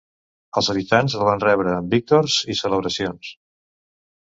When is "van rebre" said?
1.27-1.75